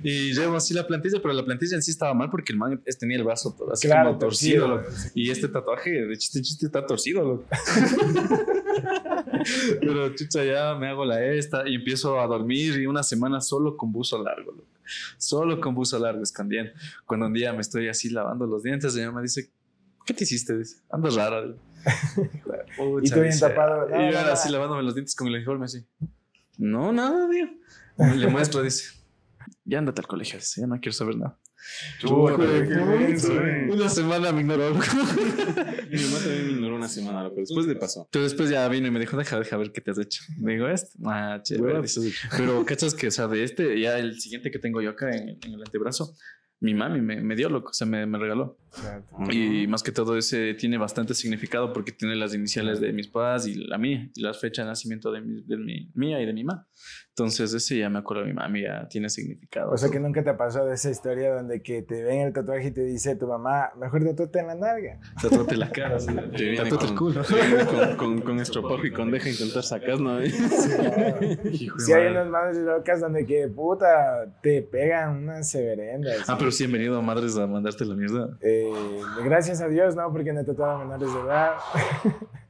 [0.04, 2.82] y llevo así la plantilla, pero la plantilla en sí estaba mal porque el man
[3.00, 4.82] tenía el brazo todo así Claro, como torcido.
[4.82, 5.12] torcido.
[5.14, 7.22] Y este tatuaje, de chiste, chiste, está torcido.
[7.24, 7.46] loco.
[9.80, 13.78] pero chucha, ya me hago la esta y empiezo a dormir y una semana solo
[13.78, 14.52] con buzo largo.
[14.52, 14.68] loco.
[15.18, 16.72] Solo con buzo largo, escondiendo.
[17.06, 19.52] Cuando un día me estoy así lavando los dientes, ella me dice,
[20.06, 20.58] ¿qué te hiciste?
[20.58, 21.46] Dice, ando rara.
[23.04, 23.88] Y tú bien tapado.
[23.88, 24.32] No, y yo no, era no.
[24.32, 25.86] así lavándome los dientes con el uniforme así.
[26.58, 27.48] No, nada, tío.
[28.16, 28.92] Le muestro, dice.
[29.64, 31.38] Ya andate al colegio, dice, ya no quiero saber nada.
[32.00, 33.68] Chuta, qué.
[33.72, 34.74] Una semana me ignoró.
[34.76, 37.36] Mi mamá también me ignoró una semana, loco.
[37.40, 38.08] Después le pasó.
[38.12, 40.22] Pero después ya vino y me dijo, deja, deja ver qué te has hecho.
[40.40, 40.98] Me digo, este.
[41.06, 41.82] Ah, chévere.
[42.38, 45.30] Pero, ¿cachas que, o sea, de este, ya el siguiente que tengo yo acá en,
[45.44, 46.16] en el antebrazo,
[46.62, 48.58] mi mami me, me dio, loco, o sea, me, me regaló.
[49.32, 53.48] Y más que todo ese tiene bastante significado porque tiene las iniciales de mis padres
[53.48, 56.34] y la mía, y la fecha de nacimiento de mi, de mi- mía y de
[56.34, 56.68] mi mamá.
[57.18, 59.72] Entonces ese ya me acuerdo de mi mami, ya tiene significado.
[59.72, 62.68] O sea que nunca te ha pasado esa historia donde que te ven el tatuaje
[62.68, 65.00] y te dice tu mamá, mejor tatuate en la nalga.
[65.22, 66.14] Tatuate la cara, sí.
[66.36, 67.22] Te viene tatuate el culo.
[67.70, 70.22] con, con, con estropajo y con deja intentar sacar, ¿no?
[70.26, 76.30] Hijo de Si hay unas madres locas donde que puta te pegan unas severendas.
[76.30, 78.38] Ah, pero sí han venido madres a mandarte la mierda.
[78.42, 78.70] Eh,
[79.24, 80.12] gracias a Dios, ¿no?
[80.12, 81.54] Porque no a menores de edad.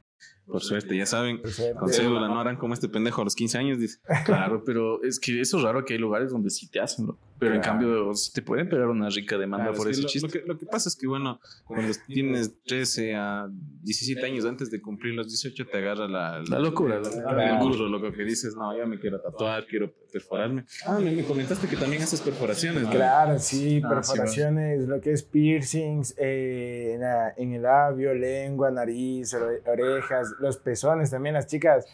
[0.46, 1.42] Por suerte, ya saben.
[1.42, 1.78] Por suerte.
[1.78, 3.98] Con cédula no harán como este pendejo a los 15 años, dice.
[4.24, 7.18] Claro, pero es que eso es raro que hay lugares donde sí te hacen, loco.
[7.38, 10.26] Pero en cambio, te pueden pegar una rica demanda Claro, por es ese lo, chiste.
[10.26, 14.70] Lo que, lo que pasa es que, bueno, cuando tienes 13 a 17 años antes
[14.70, 18.54] de cumplir los 18, te agarra la, La locura, la- el burro, loco, que dices,
[18.56, 20.64] no, ya me quiero tatuar, quiero perforarme.
[20.86, 22.90] Ah, me, me comentaste que también haces perforaciones, ¿no?
[22.90, 28.70] Claro, sí, Ah, perforaciones, lo que es piercings eh, en, la- en el labio, lengua,
[28.70, 31.84] nariz, ore- orejas, los pezones también, las chicas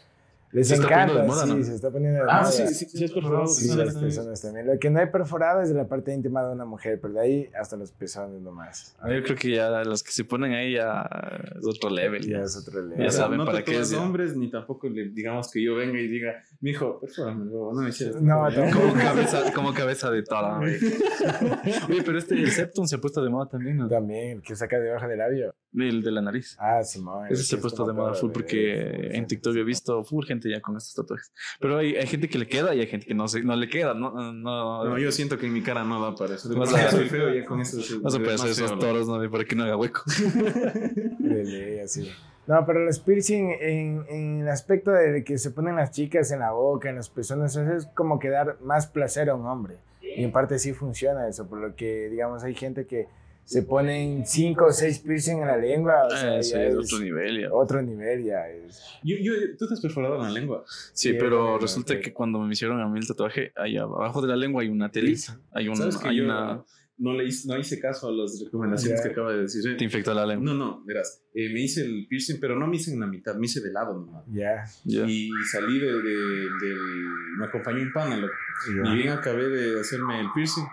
[0.52, 1.20] les Se está encanta.
[1.22, 1.64] de moda, sí, ¿no?
[1.64, 2.50] se está poniendo de Ah, moda.
[2.52, 4.10] sí, sí, sí, has perforado Sí, pezones las también.
[4.10, 4.66] pezones también.
[4.66, 7.20] Lo que no hay perforado es de la parte íntima de una mujer, pero de
[7.20, 8.94] ahí hasta los pezones nomás.
[9.00, 11.08] Ah, Yo creo que ya los que se ponen ahí ya
[11.58, 12.22] es otro level.
[12.28, 13.02] Ya es otro level.
[13.04, 13.96] Ya saben no para qué es, ya.
[13.98, 17.82] nombres, ni tampoco le, digamos que yo venga y diga, mijo, perfórame el huevo, no
[17.82, 18.22] me hicieras.
[18.22, 18.54] No, perforar".
[18.70, 18.88] tampoco.
[18.88, 20.58] Como cabeza, como cabeza de toda.
[20.58, 20.76] güey.
[21.90, 23.88] Oye, pero este el septum se ha puesto de moda también, ¿no?
[23.88, 25.54] También, el que saca debajo del labio.
[25.74, 26.56] El de la nariz.
[26.60, 27.26] Ah, Simón.
[27.30, 30.60] Ese se ha puesto de moda full porque en TikTok he visto full gente ya
[30.60, 31.32] con estos tatuajes.
[31.60, 33.68] Pero hay, hay gente que le queda y hay gente que no, se, no le
[33.68, 33.94] queda.
[33.94, 36.48] No, no, No, yo siento que en mi cara no da para eso.
[36.58, 37.78] Vas Vas a- a soy feo ya con eso.
[38.02, 39.30] Vas a feo, esos toros, ¿no?
[39.30, 40.02] Para que no haga hueco.
[41.18, 42.10] De ley, así.
[42.46, 46.40] No, pero los piercing en, en el aspecto de que se ponen las chicas en
[46.40, 49.76] la boca, en los pezones, eso es como que dar más placer a un hombre.
[50.00, 53.06] Y en parte sí funciona eso, por lo que, digamos, hay gente que
[53.44, 56.06] se ponen cinco o seis piercing en la lengua.
[56.06, 57.52] O sea, Ese ya es otro nivel ya.
[57.52, 58.82] otro nivel ya es.
[59.02, 60.64] Yo, yo, tú te has perforado en la lengua.
[60.66, 64.20] Sí, Sí, pero bueno, resulta que cuando me hicieron a mí el tatuaje, ahí abajo
[64.22, 65.38] de la lengua hay una telita.
[65.52, 66.62] Hay, un, ¿Sabes que hay yo una...
[67.02, 69.04] no, le hice, no hice caso a las recomendaciones Ya.
[69.04, 69.68] que acaba de decir?
[69.70, 69.74] eh?
[69.76, 70.52] Te infectó la lengua.
[70.52, 71.22] No, no, verás.
[71.34, 73.72] eh, me hice el piercing, pero no me hice en la mitad, me hice de
[73.72, 74.24] lado nomás.
[74.32, 74.64] Ya.
[74.84, 75.04] Ya.
[75.08, 76.78] Y salí de, de- del.
[77.38, 78.32] Me acompañó un pana, loco.
[78.68, 80.64] Y bien acabé de hacerme el piercing.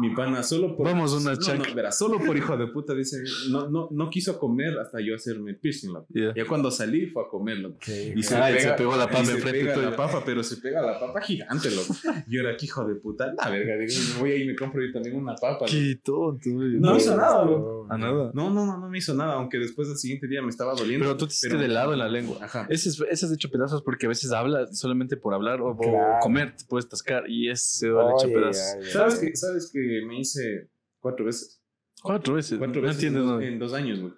[0.00, 0.86] Mi pana, solo por.
[0.86, 3.22] Vamos, una no, no, verás, solo por hijo de puta, dice.
[3.50, 6.06] No, no, no quiso comer hasta yo hacerme el piercing, loco.
[6.10, 6.32] Ya.
[6.34, 7.70] Ya cuando salí fue a comerlo.
[7.70, 10.22] Ok, Y se, Ah, y pega, se pegó la papa se enfrente pega la papa,
[10.24, 11.94] pero se pega la papa gigante, loco.
[12.28, 14.82] Yo era que hijo de puta, la verga, digo, me voy ahí y me compro
[14.84, 15.66] yo también una papa.
[15.66, 16.50] Qué tonto.
[16.50, 16.78] güey.
[16.80, 17.86] No hizo nada, loco.
[17.90, 18.30] A nada.
[18.34, 21.04] No, no, no, no me hizo nada, aunque después del siguiente día me estaba doliendo.
[21.04, 22.38] Pero tú te hiciste de lado en la lengua.
[22.40, 22.66] Ajá.
[22.70, 25.76] Ese es, ese es hecho pedazos porque a veces habla solamente por hablar o, o
[25.76, 26.18] Claro.
[26.22, 28.74] comer, te puedes tascar y ese duele hecho pedazos.
[28.76, 28.90] ay, ay.
[29.36, 31.60] ¿Sabes que, ¿Sabes que me hice cuatro veces?
[32.02, 32.58] Cuatro veces.
[32.58, 33.34] Cuatro no veces entiendes, en, ¿no?
[33.34, 34.12] dos, en dos años, güey.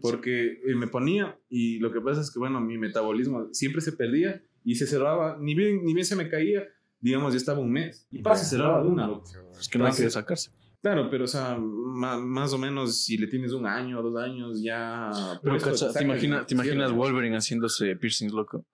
[0.00, 3.92] Porque eh, me ponía y lo que pasa es que, bueno, mi metabolismo siempre se
[3.92, 6.64] perdía y se cerraba, ni bien, ni bien se me caía,
[7.00, 8.06] digamos, ya estaba un mes.
[8.10, 9.24] Y pa, se cerraba de una, loco.
[9.58, 10.50] Es que no hay que sacarse.
[10.80, 14.20] Claro, pero o sea, ma- más o menos si le tienes un año o dos
[14.20, 15.10] años ya...
[15.40, 16.90] Pero puesto, cacha, ¿te, y imaginas, ¿te imaginas.
[16.90, 18.66] Wolverine haciéndose piercings, loco?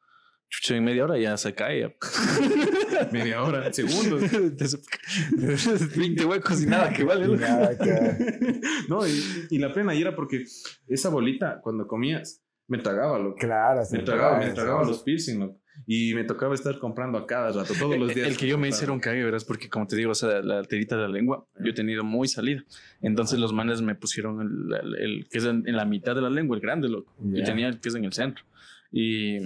[0.49, 1.95] Chucha, en media hora ya se cae.
[3.13, 4.23] Media hora, segundos.
[5.97, 7.27] 20 huecos y nada que vale.
[7.27, 7.41] loco.
[7.41, 10.45] Nada, que- No, y, y la plena y era porque
[10.89, 13.37] esa bolita, cuando comías, me tragaba, loco.
[13.39, 15.61] Claro, Me tragaba, me traga, tragaba los piercing, loco.
[15.87, 18.27] Y me tocaba estar comprando a cada rato, todos los días.
[18.29, 20.43] El que yo me hice era un cague, verás, porque como te digo, o sea,
[20.43, 22.65] la arterita de la lengua, yo he tenido muy salida.
[23.01, 26.21] Entonces los manes me pusieron el, el- el que es en, en la mitad de
[26.23, 27.15] la lengua, el grande, loco.
[27.33, 27.45] Y Ya.
[27.45, 28.45] tenía el que es en el centro.
[28.91, 29.39] Y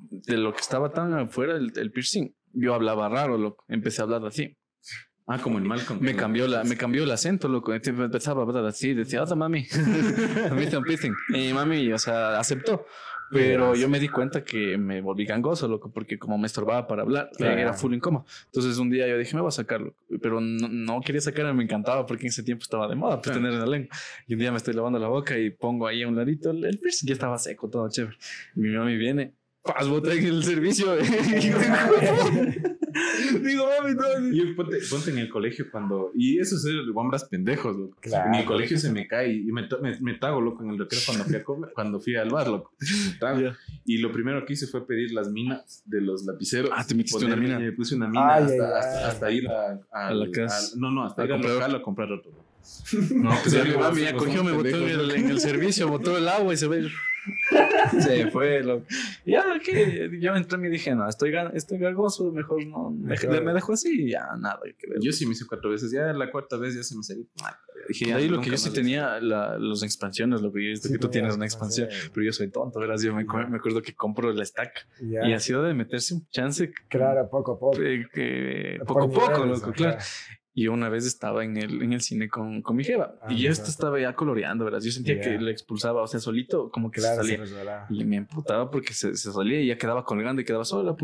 [0.00, 3.64] de lo que estaba tan afuera, el, el piercing, yo hablaba raro, loco.
[3.68, 4.56] Empecé a hablar así.
[5.26, 6.00] Ah, como el Malcolm.
[6.02, 7.72] Me cambió, la, me cambió el acento, loco.
[7.72, 8.92] Entonces empezaba a hablar así.
[8.94, 9.66] Decía, hola, mami.
[11.34, 12.86] Y mami, o sea, aceptó.
[13.30, 17.02] Pero yo me di cuenta que me volví gangoso, loco, porque como me estorbaba para
[17.02, 17.58] hablar, Claro.
[17.58, 18.26] era full incómodo.
[18.46, 19.94] Entonces un día yo dije, me voy a sacarlo.
[20.22, 23.24] Pero no, no quería sacarlo, me encantaba porque en ese tiempo estaba de moda, pues
[23.32, 23.38] Claro.
[23.40, 23.96] tener en la lengua.
[24.28, 26.64] Y un día me estoy lavando la boca y pongo ahí a un ladito el,
[26.66, 28.16] el piercing, ya estaba seco, todo chévere.
[28.54, 29.32] Mi mami viene,
[29.64, 29.88] ¡paz!
[29.88, 30.94] Bota en el servicio.
[33.42, 34.34] Digo, mami, no.
[34.36, 36.12] Y ponte, ponte en el colegio cuando.
[36.14, 37.96] Y eso es el hombres pendejos, loco.
[38.00, 38.28] Claro.
[38.28, 40.78] En el colegio se me cae y me, to- me, me trago, loco, en el
[40.78, 42.72] recreo cuando fui, a comer- cuando fui al bar, loco.
[43.20, 43.56] Ya.
[43.84, 46.70] Y lo primero que hice fue pedir las minas de los lapiceros.
[46.72, 47.58] Ah, te metiste una mina.
[47.58, 49.04] Me puse una mina Ay, hasta, ay, hasta, ay.
[49.10, 50.72] hasta ir a, a- A la casa.
[50.74, 52.30] a- no, no, hasta A ir al local a comprar otro.
[53.10, 56.16] No, pues Sí, ya mami ya cogió, me botó en el, en el servicio, botó
[56.16, 56.88] el agua y se ve.
[58.00, 58.86] Se fue, loco.
[59.24, 63.10] Ya, que yo entré y me dije, no, estoy, gan- estoy gargoso, mejor no, me,
[63.10, 63.42] Mejor.
[63.42, 64.98] me dejo así y ya, nada que ver.
[65.00, 65.90] Yo sí me hice cuatro veces.
[65.92, 67.24] Ya la cuarta vez ya se me salió.
[67.88, 70.98] Dije, ahí lo que yo sí tenía, la, las expansiones, lo que yo Sí, que
[70.98, 74.32] tú tienes una expansión, pero yo soy tonto, verás, yo me, me acuerdo que compro
[74.32, 75.26] la stack Ya.
[75.28, 77.78] y ha sido de meterse un chance Claro, poco a poco.
[77.82, 79.98] eh, poco a poco, loco, claro.
[80.56, 83.38] Y una vez estaba en el, en el cine con, con mi jeva Ah, y
[83.42, 84.80] yo esto estaba ya coloreando, ¿verdad?
[84.80, 87.86] Yo sentía que le expulsaba, o sea, solito como que Claro, se salía.
[87.90, 90.94] Y me emputaba porque se, se salía y ya quedaba colgando y quedaba sola.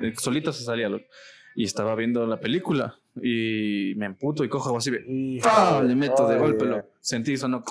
[0.00, 1.04] Eh, Solito se salía, loco.
[1.56, 5.82] Y estaba viendo la película y me emputo y cojo algo así, Hijo ¡pah!
[5.82, 6.88] le meto de golpe, loco.
[7.00, 7.62] Sentí sonó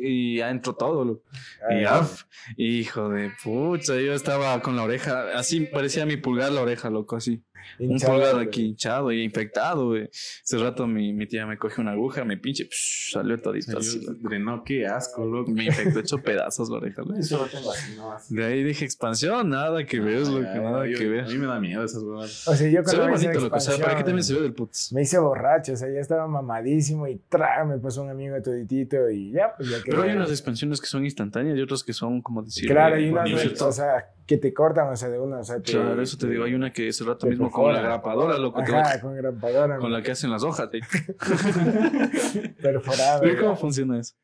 [0.00, 1.22] y ya entró todo, loco.
[1.68, 2.22] ay, Y af,
[2.56, 7.16] hijo de pucha, yo estaba con la oreja, así parecía mi pulgar la oreja, loco,
[7.16, 7.42] así.
[7.80, 10.04] Un pulgar aquí hinchado y infectado, güey.
[10.12, 14.04] Ese rato mi, mi tía me coge una aguja, me pinche, psh, salió todito así.
[14.20, 15.50] Drenó, qué asco, loco.
[15.50, 17.02] Me infectó hecho pedazos la oreja.
[17.18, 18.34] Eso lo tengo así, no así.
[18.34, 21.26] De ahí dije expansión, nada que ver, loco, nada yo- que A ver.
[21.26, 22.46] mí me da miedo esas huevas.
[22.48, 23.56] O sea, yo Se ve bonito, loco.
[23.56, 24.92] O sea, ¿para qué también se ve del putz?
[24.92, 29.08] Me hice borracho, o sea, ya estaba mamadísimo y tra, me pasó un amigo toditito
[29.10, 30.16] y ya, pues ya Pero hay quedé.
[30.16, 33.62] unas expansiones que son instantáneas y otras que son, como decir, Claro, eh, hay unas,
[33.62, 36.28] o sea, que te cortan, o sea, de una, o sea, te- Claro, eso te
[36.28, 36.44] digo.
[36.44, 37.94] Hay una que ese rato te mismo con la perfora.
[37.94, 39.78] grapadora, loco, te Ajá, va- con grapadora.
[39.78, 40.68] con la que hacen las hojas.
[40.70, 40.80] te-
[42.62, 43.20] perforada.
[43.20, 44.14] Pero ¿Cómo funciona eso?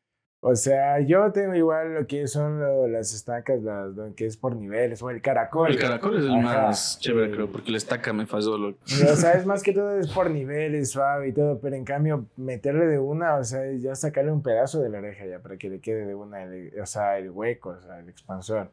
[0.47, 4.37] O sea, yo tengo igual lo que son lo- las estacas, las, lo que es
[4.37, 5.71] por niveles, o el caracol.
[5.71, 7.33] El caracol es el Ajá, más chévere, sí.
[7.33, 8.77] creo, porque la estaca me falló, loco.
[8.83, 12.27] O sea, es más que todo es por niveles, suave y todo, pero en cambio
[12.37, 15.67] meterle de una, o sea, ya sacarle un pedazo de la oreja ya para que
[15.67, 18.69] le quede de una, el- o sea, el hueco, o sea, el expansor.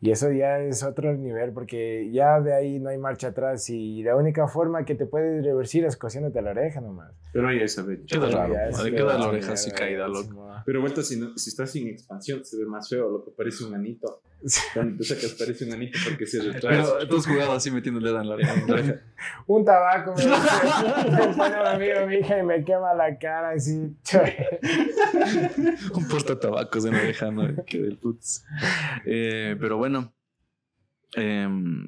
[0.00, 4.02] Y eso ya es otro nivel porque ya de ahí no hay marcha atrás y
[4.02, 7.12] la única forma que te puedes reversir es cosiéndote la oreja nomás.
[7.36, 8.00] Pero ya se ve.
[8.06, 8.54] Queda raro.
[8.74, 10.50] Feo, queda la oreja así caída, loco.
[10.64, 13.32] Pero vuelta, si, no- si estás sin expansión, se ve más feo, loco.
[13.36, 14.22] Parece un anito.
[14.74, 16.94] Cuando te sacas, parece un anito porque se retrasa.
[16.98, 18.54] Pero tú has jugado así metiendo el dedo en la oreja.
[18.54, 19.00] en la oreja.
[19.46, 20.22] Un tabaco me,
[21.36, 23.94] pone un amigo mi hija y me quema la cara así.
[25.94, 27.64] Un portatabacos en la oreja, ¿no?
[27.64, 28.44] Que del putz.
[29.04, 30.12] Eh, pero bueno.
[31.14, 31.86] em,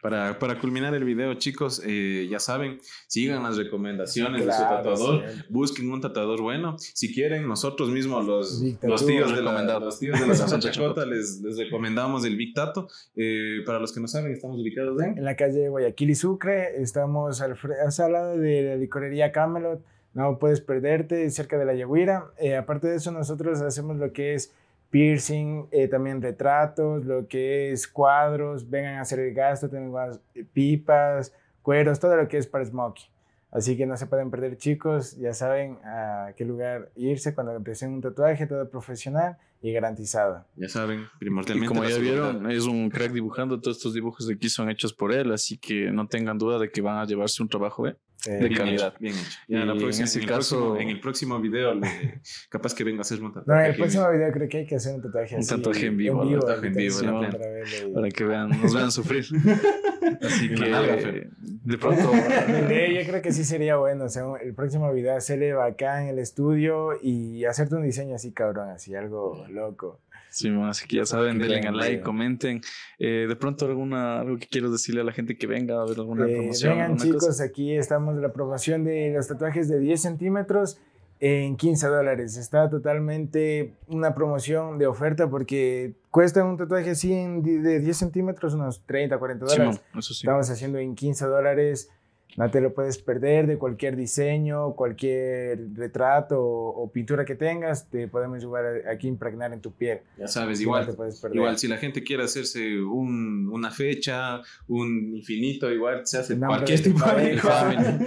[0.00, 4.76] Para, para culminar el video, chicos, eh, ya saben, sigan las recomendaciones de su Claro,
[4.76, 5.20] tatuador.
[5.28, 5.46] siempre.
[5.50, 6.76] Busquen un tatuador bueno.
[6.78, 11.04] Si quieren, nosotros mismos, los, los tíos de la, los tíos de la Santa Chacota,
[11.04, 12.88] les, les recomendamos el Big Tato.
[13.16, 15.18] Eh, para los que no saben, estamos ubicados en...
[15.18, 16.80] en la calle Guayaquil y Sucre.
[16.80, 19.82] Estamos al, al lado de la licorería Camelot.
[20.14, 22.26] No puedes perderte, cerca de la Yaguira.
[22.38, 24.52] Eh, aparte de eso, nosotros hacemos lo que es
[24.90, 28.68] piercing, eh, también retratos, lo que es cuadros.
[28.68, 30.20] Vengan a hacer el gasto, tenemos
[30.52, 33.06] pipas, cueros, todo lo que es para smoking.
[33.50, 35.16] Así que no se pueden perder, chicos.
[35.16, 40.44] Ya saben a qué lugar irse cuando empiecen un tatuaje, todo profesional y garantizado.
[40.56, 41.66] Ya saben, Y primordialmente.
[41.68, 42.32] como ya seguridad.
[42.34, 43.58] vieron, es un crack dibujando.
[43.58, 45.32] Todos estos dibujos de aquí son hechos por él.
[45.32, 47.96] Así que no tengan duda de que van a llevarse un trabajo, ¿eh?
[48.26, 48.88] Eh, De Bien calidad.
[48.88, 49.38] hecho, bien hecho.
[49.46, 52.82] Ya en próxima- ese en el caso- próximo- en el próximo video, le- capaz que
[52.82, 53.64] venga a hacerme un No, tatuaje.
[53.64, 55.48] en el próximo video creo que hay que hacer un tatuaje Un así.
[55.56, 57.44] tatuaje en vivo, En vivo, tatuaje en vivo, la para plena.
[57.46, 57.94] verle.
[57.94, 59.24] Para que vean, nos vean sufrir.
[60.22, 61.28] Así que
[61.64, 65.52] de pronto Yo creo que sí sería bueno, o sea, un- el próximo video hacerle
[65.52, 70.00] bacán en el estudio y hacerte un diseño así cabrón, así algo loco.
[70.30, 72.60] Sí, así que ya saben, denle al like, comenten.
[72.98, 75.96] Eh, de pronto alguna, algo que quieras decirle a la gente que venga a ver
[75.98, 76.72] alguna Eh, promoción.
[76.72, 77.44] vengan chicos, cosa.
[77.44, 80.78] aquí estamos de la promoción de los tatuajes de 10 centímetros
[81.20, 82.36] en 15 dólares.
[82.36, 88.54] Está totalmente una promoción de oferta porque cuesta un tatuaje así en de 10 centímetros
[88.54, 89.80] unos 30, 40 Sí, dólares.
[89.92, 90.20] man, eso sí.
[90.26, 91.90] Estamos haciendo en 15 dólares.
[92.36, 97.88] No te lo puedes perder de cualquier diseño, cualquier retrato o, o pintura que tengas.
[97.88, 100.00] Te podemos a- aquí a impregnar en tu piel.
[100.16, 104.40] Ya sabes, Sí, no igual, te igual si la gente quiere hacerse un, una fecha,
[104.68, 107.98] un infinito, igual se hace cualquier tipo de pareja.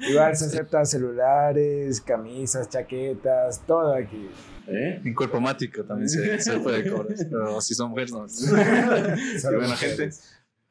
[0.10, 4.28] Igual se aceptan celulares, camisas, chaquetas, todo aquí.
[4.66, 5.00] ¿Eh?
[5.04, 7.14] En cuerpo mático también se, se puede cobrar.
[7.30, 8.26] Pero si son mujeres, no.
[9.42, 9.78] Bueno, mujeres.
[9.78, 10.10] gente.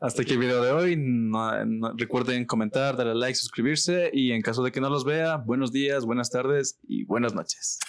[0.03, 1.01] Hasta aquí el video de hoy.
[1.95, 4.09] Recuerden comentar, darle like, suscribirse.
[4.11, 7.79] Y en caso de que no los vea, buenos días, buenas tardes y buenas noches.